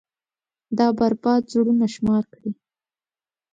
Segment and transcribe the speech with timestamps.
[0.77, 2.51] دا بـربـاد زړونه شمار كړئ.